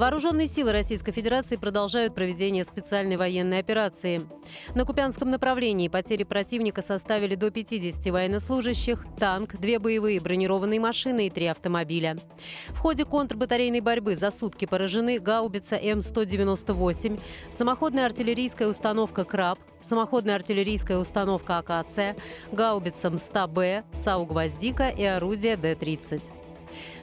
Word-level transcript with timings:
Вооруженные 0.00 0.48
силы 0.48 0.72
Российской 0.72 1.12
Федерации 1.12 1.56
продолжают 1.56 2.14
проведение 2.14 2.64
специальной 2.64 3.18
военной 3.18 3.58
операции. 3.58 4.22
На 4.74 4.86
Купянском 4.86 5.30
направлении 5.30 5.88
потери 5.88 6.24
противника 6.24 6.80
составили 6.80 7.34
до 7.34 7.50
50 7.50 8.06
военнослужащих, 8.06 9.04
танк, 9.18 9.56
две 9.56 9.78
боевые 9.78 10.18
бронированные 10.18 10.80
машины 10.80 11.26
и 11.26 11.30
три 11.30 11.48
автомобиля. 11.48 12.16
В 12.68 12.78
ходе 12.78 13.04
контрбатарейной 13.04 13.82
борьбы 13.82 14.16
за 14.16 14.30
сутки 14.30 14.64
поражены 14.64 15.18
гаубица 15.18 15.76
М-198, 15.76 17.20
самоходная 17.52 18.06
артиллерийская 18.06 18.68
установка 18.68 19.26
«Краб», 19.26 19.58
самоходная 19.82 20.36
артиллерийская 20.36 20.96
установка 20.96 21.58
АКЦ, 21.58 22.18
гаубица 22.52 23.08
М-100Б, 23.08 23.84
САУ-Гвоздика 23.92 24.88
и 24.88 25.04
орудие 25.04 25.58
Д-30. 25.58 26.39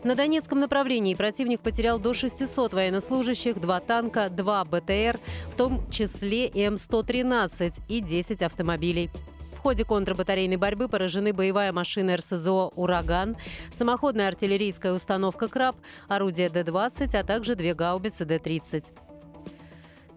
На 0.07 0.15
Донецком 0.15 0.61
направлении 0.61 1.15
противник 1.15 1.59
потерял 1.59 1.99
до 1.99 2.13
600 2.13 2.71
военнослужащих, 2.73 3.59
два 3.59 3.81
танка, 3.81 4.29
два 4.29 4.63
БТР, 4.63 5.19
в 5.51 5.55
том 5.57 5.83
числе 5.91 6.47
М113 6.47 7.81
и 7.89 7.99
10 7.99 8.41
автомобилей. 8.41 9.09
В 9.53 9.59
ходе 9.59 9.83
контрбатарейной 9.83 10.55
борьбы 10.55 10.87
поражены 10.87 11.33
боевая 11.33 11.73
машина 11.73 12.15
РСЗО 12.15 12.71
«Ураган», 12.77 13.35
самоходная 13.73 14.29
артиллерийская 14.29 14.93
установка 14.93 15.49
«Краб», 15.49 15.75
орудие 16.07 16.47
Д-20, 16.47 17.13
а 17.13 17.23
также 17.25 17.55
две 17.55 17.73
гаубицы 17.73 18.23
Д-30. 18.23 19.06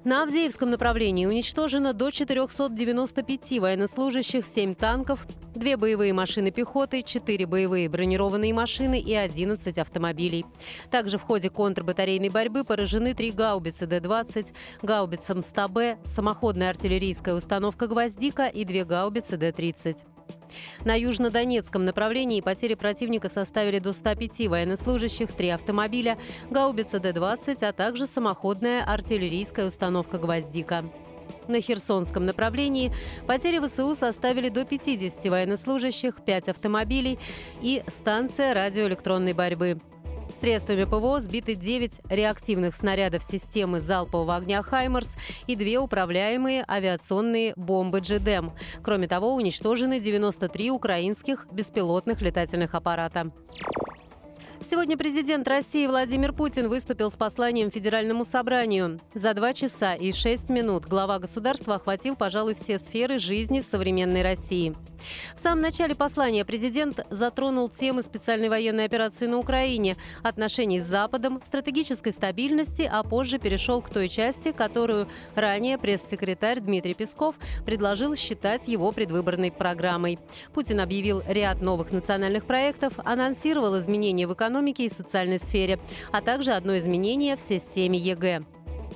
На 0.02 0.22
Авдеевском 0.22 0.70
направлении 0.70 1.26
уничтожено 1.26 1.92
до 1.92 2.10
495 2.10 3.58
военнослужащих, 3.58 4.46
7 4.46 4.74
танков, 4.74 5.26
2 5.54 5.76
боевые 5.76 6.14
машины 6.14 6.50
пехоты, 6.50 7.02
4 7.02 7.44
боевые 7.44 7.86
бронированные 7.90 8.54
машины 8.54 8.98
и 8.98 9.14
11 9.14 9.76
автомобилей. 9.76 10.46
Также 10.90 11.18
в 11.18 11.22
ходе 11.22 11.50
контрбатарейной 11.50 12.30
борьбы 12.30 12.64
поражены 12.64 13.12
3 13.12 13.32
гаубицы 13.32 13.86
Д-20, 13.86 14.54
гаубица 14.80 15.34
МСТА-Б, 15.34 15.98
самоходная 16.04 16.70
артиллерийская 16.70 17.34
установка 17.34 17.86
«Гвоздика» 17.86 18.46
и 18.46 18.64
2 18.64 18.84
гаубицы 18.84 19.36
Д-30. 19.36 19.98
На 20.84 20.98
южнодонецком 20.98 21.84
направлении 21.84 22.40
потери 22.40 22.74
противника 22.74 23.28
составили 23.30 23.78
до 23.78 23.92
105 23.92 24.48
военнослужащих, 24.48 25.32
3 25.32 25.50
автомобиля, 25.50 26.18
гаубица 26.50 26.98
Д-20, 27.00 27.64
а 27.64 27.72
также 27.72 28.06
самоходная 28.06 28.84
артиллерийская 28.84 29.68
установка 29.68 30.18
«Гвоздика». 30.18 30.84
На 31.48 31.60
Херсонском 31.60 32.26
направлении 32.26 32.92
потери 33.26 33.58
ВСУ 33.66 33.94
составили 33.94 34.48
до 34.48 34.64
50 34.64 35.24
военнослужащих, 35.26 36.16
5 36.24 36.48
автомобилей 36.48 37.18
и 37.60 37.82
станция 37.88 38.54
радиоэлектронной 38.54 39.32
борьбы. 39.32 39.80
Средствами 40.36 40.84
ПВО 40.84 41.20
сбиты 41.20 41.54
9 41.54 42.00
реактивных 42.08 42.74
снарядов 42.74 43.22
системы 43.22 43.80
залпового 43.80 44.36
огня 44.36 44.62
«Хаймерс» 44.62 45.16
и 45.46 45.56
две 45.56 45.78
управляемые 45.78 46.64
авиационные 46.68 47.52
бомбы 47.56 47.98
«Джедем». 48.00 48.52
Кроме 48.82 49.08
того, 49.08 49.34
уничтожены 49.34 50.00
93 50.00 50.70
украинских 50.70 51.46
беспилотных 51.52 52.22
летательных 52.22 52.74
аппарата. 52.74 53.30
Сегодня 54.62 54.98
президент 54.98 55.48
России 55.48 55.86
Владимир 55.86 56.34
Путин 56.34 56.68
выступил 56.68 57.10
с 57.10 57.16
посланием 57.16 57.70
Федеральному 57.70 58.26
собранию. 58.26 59.00
За 59.14 59.32
два 59.32 59.54
часа 59.54 59.94
и 59.94 60.12
шесть 60.12 60.50
минут 60.50 60.84
глава 60.84 61.18
государства 61.18 61.76
охватил, 61.76 62.14
пожалуй, 62.14 62.54
все 62.54 62.78
сферы 62.78 63.18
жизни 63.18 63.62
современной 63.62 64.22
России. 64.22 64.76
В 65.34 65.40
самом 65.40 65.62
начале 65.62 65.94
послания 65.94 66.44
президент 66.44 67.06
затронул 67.08 67.70
темы 67.70 68.02
специальной 68.02 68.50
военной 68.50 68.84
операции 68.84 69.26
на 69.26 69.38
Украине, 69.38 69.96
отношений 70.22 70.82
с 70.82 70.84
Западом, 70.84 71.40
стратегической 71.42 72.12
стабильности, 72.12 72.82
а 72.82 73.02
позже 73.02 73.38
перешел 73.38 73.80
к 73.80 73.88
той 73.88 74.10
части, 74.10 74.52
которую 74.52 75.08
ранее 75.34 75.78
пресс-секретарь 75.78 76.60
Дмитрий 76.60 76.92
Песков 76.92 77.36
предложил 77.64 78.14
считать 78.14 78.68
его 78.68 78.92
предвыборной 78.92 79.50
программой. 79.50 80.18
Путин 80.52 80.80
объявил 80.80 81.22
ряд 81.26 81.62
новых 81.62 81.92
национальных 81.92 82.44
проектов, 82.44 82.92
анонсировал 82.98 83.80
изменения 83.80 84.26
в 84.26 84.34
экономике 84.34 84.49
экономике 84.50 84.86
и 84.86 84.92
социальной 84.92 85.38
сфере, 85.38 85.78
а 86.10 86.20
также 86.20 86.52
одно 86.52 86.76
изменение 86.78 87.36
в 87.36 87.40
системе 87.40 87.98
ЕГЭ. 87.98 88.42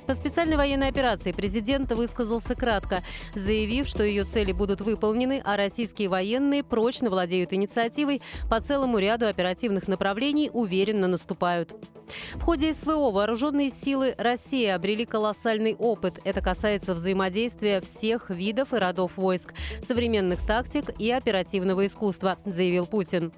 По 0.07 0.15
специальной 0.15 0.57
военной 0.57 0.89
операции 0.89 1.33
президент 1.33 1.91
высказался 1.93 2.55
кратко, 2.57 3.03
заявив, 3.35 3.87
что 3.87 4.03
ее 4.03 4.25
цели 4.25 4.53
будут 4.53 4.81
выполнены, 4.81 5.41
а 5.45 5.57
российские 5.57 6.09
военные 6.09 6.65
прочно 6.65 7.09
владеют 7.09 7.53
инициативой 7.53 8.21
по 8.51 8.61
целому 8.61 8.99
ряду 8.99 9.27
оперативных 9.27 9.87
направлений, 9.87 10.51
уверенно 10.53 11.07
наступают. 11.07 11.75
В 12.35 12.43
ходе 12.43 12.75
СВО 12.75 13.13
вооруженные 13.13 13.71
силы 13.71 14.15
России 14.19 14.67
обрели 14.67 15.07
колоссальный 15.07 15.75
опыт. 15.75 16.19
Это 16.25 16.43
касается 16.43 16.95
взаимодействия 16.95 17.81
всех 17.81 18.29
видов 18.29 18.75
и 18.75 18.77
родов 18.77 19.17
войск, 19.17 19.55
современных 19.87 20.45
тактик 20.45 20.91
и 20.99 21.11
оперативного 21.13 21.87
искусства, 21.87 22.37
заявил 22.45 22.87
Путин. 22.87 23.33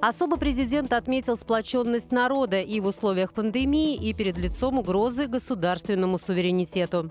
Особо 0.00 0.36
президент 0.36 0.92
отметил 0.92 1.36
сплоченность 1.36 2.12
народа 2.12 2.60
и 2.60 2.80
в 2.80 2.86
условиях 2.86 3.32
пандемии, 3.32 3.94
и 3.96 4.12
перед 4.12 4.38
лицом 4.38 4.78
угрозы 4.78 5.26
государственному 5.26 6.18
суверенитету. 6.18 7.10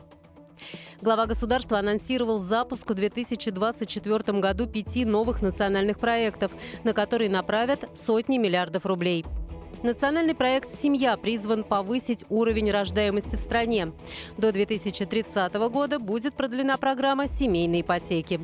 Глава 1.02 1.26
государства 1.26 1.80
анонсировал 1.80 2.40
запуск 2.40 2.90
в 2.90 2.94
2024 2.94 4.40
году 4.40 4.68
пяти 4.68 5.06
новых 5.06 5.42
национальных 5.42 6.00
проектов, 6.00 6.54
на 6.84 6.94
которые 6.94 7.30
направят 7.30 7.90
сотни 7.94 8.38
миллиардов 8.38 8.86
рублей. 8.86 9.26
Национальный 9.84 10.34
проект 10.34 10.74
«Семья» 10.74 11.16
призван 11.18 11.64
повысить 11.64 12.26
уровень 12.30 12.72
рождаемости 12.72 13.36
в 13.36 13.40
стране. 13.40 13.92
До 14.38 14.52
2030 14.52 15.54
года 15.70 16.00
будет 16.00 16.36
продлена 16.36 16.78
программа 16.78 17.28
семейной 17.28 17.82
ипотеки. 17.82 18.40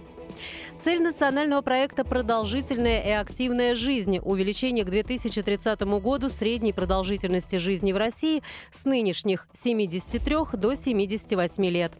Цель 0.81 1.01
национального 1.01 1.61
проекта 1.61 2.03
«Продолжительная 2.03 3.01
и 3.01 3.09
активная 3.11 3.75
жизнь»– 3.75 4.19
увеличение 4.23 4.85
к 4.85 4.89
2030 4.89 5.81
году 5.81 6.29
средней 6.29 6.73
продолжительности 6.73 7.57
жизни 7.57 7.93
в 7.93 7.97
России 7.97 8.41
с 8.73 8.85
нынешних 8.85 9.47
73 9.53 10.35
до 10.53 10.75
78 10.75 11.65
лет. 11.65 11.93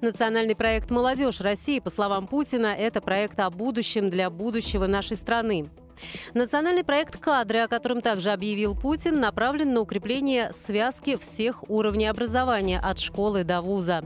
Национальный 0.00 0.54
проект 0.54 0.90
«Молодежь 0.90 1.40
России», 1.40 1.78
по 1.78 1.90
словам 1.90 2.26
Путина, 2.26 2.66
это 2.66 3.00
проект 3.00 3.38
о 3.40 3.50
будущем 3.50 4.10
для 4.10 4.28
будущего 4.28 4.86
нашей 4.86 5.16
страны. 5.16 5.70
Национальный 6.34 6.84
проект 6.84 7.18
«Кадры», 7.18 7.60
о 7.60 7.68
котором 7.68 8.02
также 8.02 8.30
объявил 8.30 8.74
Путин, 8.74 9.20
направлен 9.20 9.72
на 9.72 9.80
укрепление 9.80 10.52
связки 10.52 11.16
всех 11.16 11.68
уровней 11.70 12.06
образования 12.06 12.80
от 12.80 12.98
школы 12.98 13.44
до 13.44 13.62
вуза. 13.62 14.04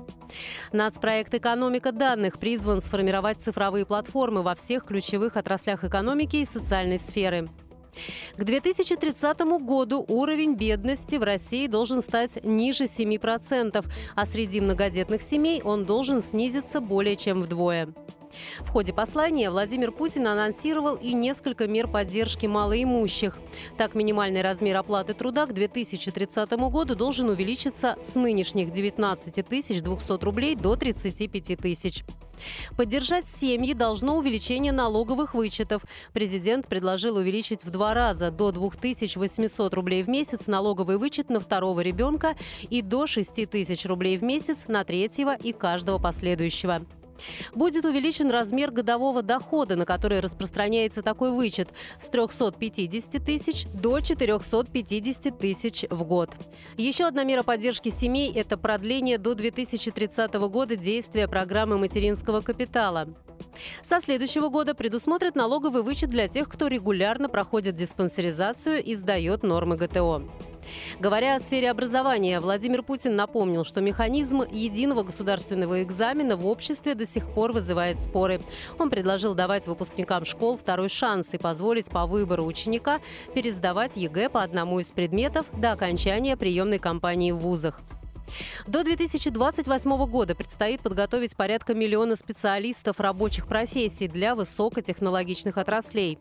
Нацпроект 0.73 1.35
«Экономика 1.35 1.93
данных» 1.93 2.39
призван 2.39 2.81
сформировать 2.81 3.41
цифровые 3.41 3.87
платформы 3.87 4.43
во 4.43 4.55
всех 4.55 4.85
ключевых 4.85 5.37
отраслях 5.37 5.85
экономики 5.85 6.37
и 6.37 6.47
социальной 6.47 7.01
сферы. 7.01 7.49
К 8.37 8.45
2030 8.45 9.41
году 9.61 10.05
уровень 10.07 10.55
бедности 10.55 11.17
в 11.17 11.23
России 11.23 11.67
должен 11.67 12.03
стать 12.03 12.45
ниже 12.45 12.85
7%, 12.85 13.85
а 14.15 14.27
среди 14.27 14.61
многодетных 14.61 15.23
семей 15.23 15.63
он 15.63 15.85
должен 15.85 16.23
снизиться 16.23 16.81
более 16.81 17.17
чем 17.17 17.43
вдвое. 17.43 17.89
В 18.61 18.69
ходе 18.69 18.93
послания 18.93 19.51
Владимир 19.51 19.93
Путин 19.93 20.27
анонсировал 20.27 20.97
и 20.97 21.13
несколько 21.13 21.67
мер 21.67 21.89
поддержки 21.89 22.47
малоимущих. 22.47 23.39
Так, 23.77 23.95
минимальный 23.95 24.43
размер 24.43 24.77
оплаты 24.77 25.15
труда 25.15 25.47
к 25.47 25.55
2030 25.55 26.51
году 26.71 26.95
должен 26.95 27.29
увеличиться 27.29 27.97
с 28.07 28.15
нынешних 28.15 28.73
19 28.73 29.49
200 29.49 30.25
рублей 30.25 30.55
до 30.55 30.77
35 30.77 31.59
тысяч. 31.59 32.05
Поддержать 32.77 33.29
семьи 33.29 33.75
должно 33.75 34.17
увеличение 34.17 34.73
налоговых 34.73 35.35
вычетов. 35.35 35.83
Президент 36.13 36.69
предложил 36.69 37.17
увеличить 37.17 37.65
в 37.65 37.71
два 37.71 37.95
раза 37.95 38.31
до 38.31 38.53
2800 38.53 39.75
рублей 39.75 40.03
в 40.03 40.09
месяц 40.09 40.47
налоговый 40.47 40.99
вычет 40.99 41.31
на 41.31 41.41
второго 41.41 41.81
ребенка 41.81 42.37
и 42.71 42.83
до 42.83 43.07
6000 43.07 43.87
рублей 43.87 44.17
в 44.19 44.23
месяц 44.23 44.65
на 44.69 44.85
третьего 44.85 45.37
и 45.37 45.53
каждого 45.53 45.99
последующего. 45.99 46.87
Будет 47.55 47.85
увеличен 47.85 48.31
размер 48.31 48.71
годового 48.71 49.23
дохода, 49.23 49.77
на 49.77 49.85
который 49.85 50.21
распространяется 50.21 51.03
такой 51.03 51.31
вычет 51.31 51.71
с 52.01 52.09
350 52.09 53.25
тысяч 53.25 53.67
до 53.73 54.01
450 54.01 55.39
тысяч 55.39 55.85
в 55.91 56.05
год. 56.05 56.31
Еще 56.77 57.07
одна 57.07 57.25
мера 57.25 57.43
поддержки 57.43 57.91
семей– 57.91 58.33
это 58.35 58.57
продление 58.57 59.19
до 59.19 59.35
2030 59.35 60.35
года 60.35 60.77
действия 60.77 61.29
программы 61.29 61.79
материнского 61.79 62.41
капитала. 62.41 63.09
Со 63.83 64.01
следующего 64.01 64.49
года 64.49 64.75
предусмотрят 64.75 65.35
налоговый 65.35 65.83
вычет 65.83 66.11
для 66.11 66.29
тех, 66.29 66.49
кто 66.49 66.67
регулярно 66.67 67.29
проходит 67.29 67.75
диспансеризацию 67.75 68.83
и 68.83 68.95
сдает 68.95 69.43
нормы 69.43 69.77
ГТО. 69.77 70.23
Говоря 70.99 71.37
о 71.37 71.41
сфере 71.41 71.71
образования, 71.71 72.41
Владимир 72.41 72.83
Путин 72.83 73.17
напомнил, 73.17 73.65
что 73.65 73.81
механизм 73.81 74.43
единого 74.43 75.03
государственного 75.03 75.83
экзамена 75.83 76.37
в 76.37 76.47
обществе 76.47 76.95
до 76.95 77.07
сих 77.07 77.33
пор 77.33 77.53
вызывает 77.53 78.01
споры. 78.01 78.41
Он 78.79 78.91
предложил 78.91 79.35
давать 79.35 79.67
выпускникам 79.67 80.25
школ 80.25 80.57
второй 80.57 80.89
шанс 80.89 81.33
и 81.33 81.39
позволить 81.39 81.91
по 81.91 82.07
выбору 82.07 82.45
ученика 82.45 83.01
пересдавать 83.35 83.97
ЕГЭ 83.97 84.29
по 84.29 84.43
одному 84.43 84.81
из 84.81 84.93
предметов 84.93 85.47
до 85.53 85.73
окончания 85.73 86.37
приемной 86.37 86.79
кампании 86.79 87.33
в 87.33 87.39
вузах. 87.39 87.81
До 88.67 88.85
2028 88.85 90.07
года 90.07 90.35
предстоит 90.35 90.81
подготовить 90.81 91.37
порядка 91.37 91.75
миллиона 91.75 92.17
специалистов 92.17 93.01
рабочих 93.01 93.47
профессий 93.47 94.09
для 94.09 94.35
высокотехнологичных 94.35 95.59
отраслей. 95.59 96.19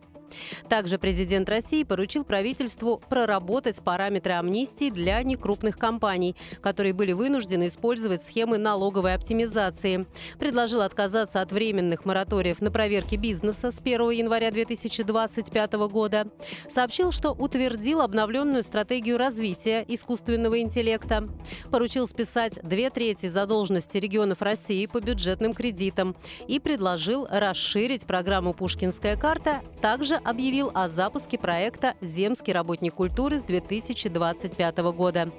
Также 0.68 0.98
президент 0.98 1.48
России 1.48 1.82
поручил 1.82 2.24
правительству 2.24 3.00
проработать 3.08 3.82
параметры 3.82 4.32
амнистии 4.32 4.90
для 4.90 5.22
некрупных 5.22 5.78
компаний, 5.78 6.36
которые 6.60 6.92
были 6.92 7.12
вынуждены 7.12 7.68
использовать 7.68 8.22
схемы 8.22 8.58
налоговой 8.58 9.14
оптимизации. 9.14 10.06
Предложил 10.38 10.82
отказаться 10.82 11.40
от 11.40 11.52
временных 11.52 12.04
мораториев 12.04 12.60
на 12.60 12.70
проверки 12.70 13.16
бизнеса 13.16 13.72
с 13.72 13.80
1 13.80 14.10
января 14.10 14.50
2025 14.50 15.72
года. 15.90 16.28
Сообщил, 16.68 17.12
что 17.12 17.32
утвердил 17.32 18.00
обновленную 18.00 18.64
стратегию 18.64 19.18
развития 19.18 19.84
искусственного 19.88 20.60
интеллекта. 20.60 21.28
Поручил 21.70 22.06
списать 22.08 22.58
две 22.62 22.90
трети 22.90 23.28
задолженности 23.28 23.98
регионов 23.98 24.42
России 24.42 24.86
по 24.86 25.00
бюджетным 25.00 25.54
кредитам 25.54 26.16
и 26.46 26.60
предложил 26.60 27.26
расширить 27.30 28.06
программу 28.06 28.54
«Пушкинская 28.54 29.16
карта» 29.16 29.62
также 29.80 30.17
объявил 30.24 30.70
о 30.74 30.88
запуске 30.88 31.38
проекта 31.38 31.94
«Земский 32.00 32.52
работник 32.52 32.94
культуры» 32.94 33.40
с 33.40 33.44
2025 33.44 34.78
года. 34.92 35.30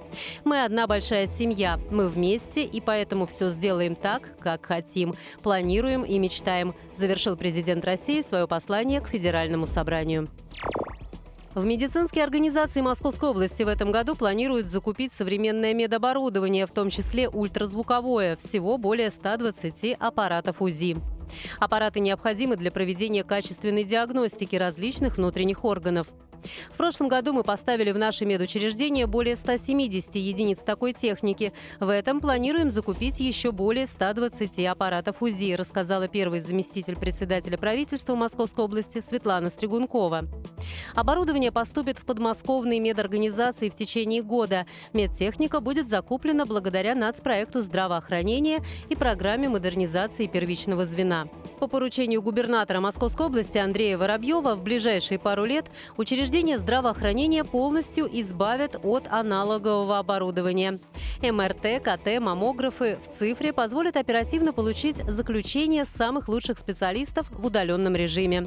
«Мы 0.44 0.64
одна 0.64 0.88
большая 0.88 1.28
семья, 1.28 1.80
мы 1.92 2.08
вместе, 2.08 2.64
и 2.64 2.82
поэтому 2.82 3.26
все 3.26 3.50
сделаем 3.50 3.96
так, 3.96 4.38
как 4.40 4.66
хотим, 4.66 5.16
планируем 5.44 6.04
и 6.04 6.18
мечтаем», 6.20 6.76
завершил 6.96 7.38
президент 7.38 7.86
России 7.86 8.22
свое 8.22 8.48
послание 8.48 9.02
к 9.02 9.08
Федеральному 9.08 9.68
собранию. 9.68 10.30
В 11.56 11.66
медицинские 11.66 12.24
организации 12.24 12.80
Московской 12.80 13.30
области 13.30 13.64
в 13.64 13.68
этом 13.68 13.92
году 13.92 14.16
планируют 14.16 14.70
закупить 14.70 15.12
современное 15.12 15.74
медоборудование, 15.74 16.68
в 16.68 16.72
том 16.72 16.90
числе 16.90 17.28
ультразвуковое, 17.28 18.36
всего 18.36 18.78
более 18.78 19.10
120 19.10 19.96
аппаратов 20.00 20.62
УЗИ. 20.62 20.98
Аппараты 21.60 22.00
необходимы 22.00 22.56
для 22.56 22.72
проведения 22.72 23.24
качественной 23.24 23.84
диагностики 23.84 24.56
различных 24.56 25.18
внутренних 25.18 25.66
органов. 25.66 26.08
В 26.72 26.78
прошлом 26.78 27.08
году 27.08 27.34
мы 27.34 27.44
поставили 27.44 27.92
в 27.92 27.98
наши 27.98 28.26
медучреждения 28.26 29.08
более 29.08 29.36
170 29.36 30.16
единиц 30.16 30.60
такой 30.60 30.94
техники. 30.94 31.54
В 31.80 31.90
этом 31.90 32.20
планируем 32.20 32.72
закупить 32.72 33.20
еще 33.20 33.52
более 33.52 33.88
120 33.88 34.66
аппаратов 34.66 35.22
УЗИ, 35.22 35.56
рассказала 35.56 36.08
первый 36.08 36.42
заместитель 36.42 36.96
председателя 36.96 37.58
правительства 37.58 38.16
Московской 38.16 38.66
области 38.66 39.02
Светлана 39.06 39.50
Стригункова. 39.50 40.28
Оборудование 40.96 41.52
поступит 41.52 41.98
в 42.00 42.06
подмосковные 42.06 42.80
медорганизации 42.80 43.70
в 43.70 43.76
течение 43.76 44.22
года. 44.22 44.66
Медтехника 44.94 45.60
будет 45.60 45.90
закуплена 45.90 46.46
благодаря 46.46 46.96
нацпроекту 46.96 47.62
здравоохранения 47.62 48.64
и 48.90 48.96
программе 48.96 49.50
модернизации 49.50 50.28
первичного 50.28 50.86
звена. 50.86 51.28
По 51.60 51.68
поручению 51.68 52.22
губернатора 52.22 52.80
Московской 52.80 53.26
области 53.26 53.58
Андрея 53.58 53.98
Воробьева 53.98 54.56
в 54.56 54.64
ближайшие 54.64 55.20
пару 55.20 55.46
лет 55.46 55.66
учреждение 55.98 56.29
Учреждения 56.30 56.60
здравоохранения 56.60 57.44
полностью 57.44 58.08
избавят 58.22 58.80
от 58.84 59.08
аналогового 59.08 59.98
оборудования. 59.98 60.80
МРТ, 61.24 61.82
КТ, 61.84 62.22
маммографы 62.22 63.00
в 63.02 63.18
цифре 63.18 63.52
позволят 63.52 63.98
оперативно 63.98 64.54
получить 64.54 64.98
заключение 64.98 65.86
самых 65.86 66.30
лучших 66.30 66.60
специалистов 66.60 67.32
в 67.32 67.44
удаленном 67.48 67.96
режиме. 67.96 68.46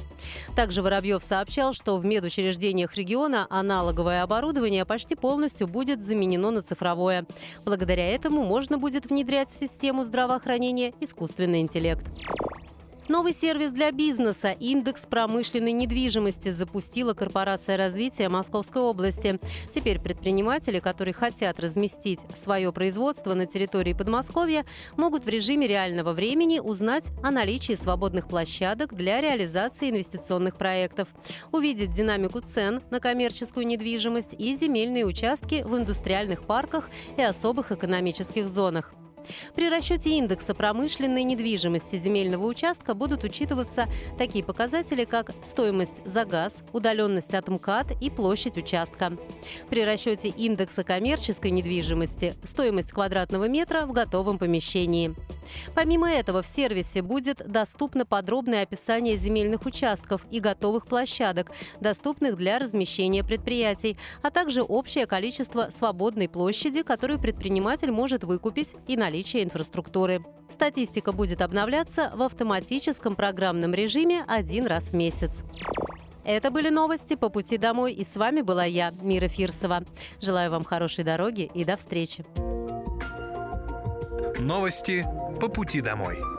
Также 0.54 0.80
Воробьев 0.80 1.24
сообщал, 1.24 1.72
что 1.72 1.96
в 1.96 2.04
медучреждениях 2.04 2.94
региона 2.94 3.48
аналоговое 3.50 4.22
оборудование 4.22 4.84
почти 4.84 5.16
полностью 5.16 5.66
будет 5.66 6.04
заменено 6.04 6.52
на 6.52 6.62
цифровое. 6.62 7.26
Благодаря 7.64 8.08
этому 8.14 8.44
можно 8.44 8.78
будет 8.78 9.06
внедрять 9.06 9.50
в 9.50 9.58
систему 9.58 10.04
здравоохранения 10.04 10.94
искусственный 11.00 11.60
интеллект. 11.60 12.06
Новый 13.12 13.34
сервис 13.34 13.72
для 13.72 13.92
бизнеса 13.92 14.56
«Индекс 14.58 15.04
промышленной 15.04 15.72
недвижимости» 15.72 16.48
запустила 16.48 17.12
Корпорация 17.12 17.76
развития 17.76 18.30
Московской 18.30 18.80
области. 18.80 19.38
Теперь 19.74 20.00
предприниматели, 20.00 20.78
которые 20.78 21.12
хотят 21.12 21.60
разместить 21.60 22.20
свое 22.34 22.72
производство 22.72 23.34
на 23.34 23.44
территории 23.44 23.92
Подмосковья, 23.92 24.64
могут 24.96 25.26
в 25.26 25.28
режиме 25.28 25.66
реального 25.66 26.14
времени 26.14 26.58
узнать 26.58 27.08
о 27.22 27.30
наличии 27.30 27.74
свободных 27.74 28.28
площадок 28.28 28.94
для 28.94 29.20
реализации 29.20 29.90
инвестиционных 29.90 30.56
проектов, 30.56 31.08
увидеть 31.52 31.92
динамику 31.92 32.40
цен 32.40 32.80
на 32.90 32.98
коммерческую 32.98 33.66
недвижимость 33.66 34.34
и 34.38 34.56
земельные 34.56 35.04
участки 35.04 35.62
в 35.66 35.76
индустриальных 35.76 36.44
парках 36.44 36.88
и 37.18 37.22
особых 37.22 37.72
экономических 37.72 38.48
зонах. 38.48 38.94
При 39.54 39.68
расчете 39.68 40.10
индекса 40.10 40.54
промышленной 40.54 41.24
недвижимости 41.24 41.98
земельного 41.98 42.46
участка 42.46 42.94
будут 42.94 43.24
учитываться 43.24 43.88
такие 44.18 44.44
показатели, 44.44 45.04
как 45.04 45.32
стоимость 45.44 46.02
за 46.04 46.24
газ, 46.24 46.62
удаленность 46.72 47.34
от 47.34 47.48
МКАД 47.48 48.02
и 48.02 48.10
площадь 48.10 48.56
участка. 48.56 49.16
При 49.70 49.84
расчете 49.84 50.28
индекса 50.28 50.84
коммерческой 50.84 51.50
недвижимости– 51.50 52.34
стоимость 52.44 52.92
квадратного 52.92 53.48
метра 53.48 53.86
в 53.86 53.92
готовом 53.92 54.38
помещении. 54.38 55.14
Помимо 55.74 56.10
этого, 56.10 56.42
в 56.42 56.46
сервисе 56.46 57.02
будет 57.02 57.42
доступно 57.46 58.06
подробное 58.06 58.62
описание 58.62 59.16
земельных 59.16 59.66
участков 59.66 60.24
и 60.30 60.40
готовых 60.40 60.86
площадок, 60.86 61.50
доступных 61.80 62.36
для 62.36 62.58
размещения 62.58 63.24
предприятий, 63.24 63.96
а 64.22 64.30
также 64.30 64.62
общее 64.62 65.06
количество 65.06 65.68
свободной 65.70 66.28
площади, 66.28 66.82
которую 66.82 67.20
предприниматель 67.20 67.90
может 67.90 68.24
выкупить 68.24 68.74
и 68.86 68.96
наличие 68.96 69.11
наличия 69.12 69.42
инфраструктуры. 69.42 70.24
Статистика 70.48 71.12
будет 71.12 71.42
обновляться 71.42 72.10
в 72.14 72.22
автоматическом 72.22 73.14
программном 73.14 73.74
режиме 73.74 74.24
один 74.26 74.66
раз 74.66 74.84
в 74.84 74.94
месяц. 74.94 75.44
Это 76.24 76.50
были 76.50 76.70
новости 76.70 77.14
по 77.14 77.28
пути 77.28 77.58
домой, 77.58 77.92
и 77.92 78.06
с 78.06 78.16
вами 78.16 78.40
была 78.40 78.64
я, 78.64 78.90
Мира 79.02 79.28
Фирсова. 79.28 79.84
Желаю 80.22 80.50
вам 80.50 80.64
хорошей 80.64 81.04
дороги 81.04 81.50
и 81.52 81.64
до 81.64 81.76
встречи. 81.76 82.24
Новости 84.38 85.04
по 85.38 85.48
пути 85.48 85.82
домой. 85.82 86.31